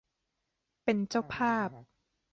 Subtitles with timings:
[0.83, 1.69] เป็นเจ้าภาพ